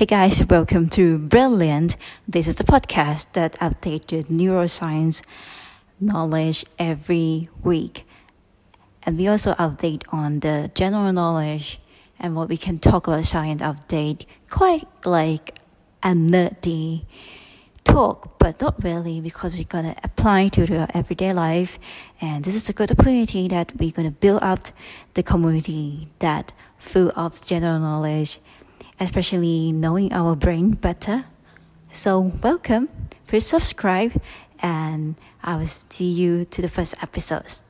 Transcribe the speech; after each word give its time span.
Hey 0.00 0.06
guys, 0.06 0.42
welcome 0.48 0.88
to 0.96 1.18
Brilliant. 1.18 1.94
This 2.26 2.48
is 2.48 2.56
the 2.56 2.64
podcast 2.64 3.30
that 3.34 3.52
updates 3.60 4.10
your 4.10 4.22
neuroscience 4.22 5.22
knowledge 6.00 6.64
every 6.78 7.50
week. 7.62 8.06
And 9.02 9.18
we 9.18 9.28
also 9.28 9.52
update 9.56 10.04
on 10.10 10.40
the 10.40 10.70
general 10.74 11.12
knowledge 11.12 11.82
and 12.18 12.34
what 12.34 12.48
we 12.48 12.56
can 12.56 12.78
talk 12.78 13.08
about 13.08 13.26
science 13.26 13.60
update, 13.60 14.24
quite 14.48 14.88
like 15.04 15.58
a 16.02 16.14
nerdy 16.14 17.04
talk, 17.84 18.38
but 18.38 18.58
not 18.58 18.82
really 18.82 19.20
because 19.20 19.58
we're 19.58 19.64
gonna 19.64 19.96
apply 20.02 20.48
to 20.48 20.64
the 20.64 20.88
everyday 20.96 21.34
life. 21.34 21.78
And 22.22 22.42
this 22.42 22.54
is 22.54 22.70
a 22.70 22.72
good 22.72 22.90
opportunity 22.90 23.48
that 23.48 23.76
we're 23.76 23.92
gonna 23.92 24.12
build 24.12 24.42
up 24.42 24.60
the 25.12 25.22
community 25.22 26.08
that 26.20 26.54
full 26.78 27.12
of 27.14 27.44
general 27.44 27.78
knowledge, 27.78 28.38
especially 29.00 29.72
knowing 29.72 30.12
our 30.12 30.36
brain 30.36 30.72
better. 30.72 31.24
So 31.92 32.20
welcome, 32.20 32.88
please 33.26 33.46
subscribe, 33.46 34.20
and 34.62 35.16
I 35.42 35.56
will 35.56 35.66
see 35.66 36.10
you 36.10 36.44
to 36.44 36.62
the 36.62 36.68
first 36.68 36.94
episodes. 37.02 37.64